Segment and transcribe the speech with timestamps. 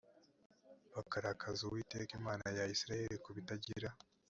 [0.93, 3.89] bakarakaza uwiteka imana ya isirayeli ku bitagira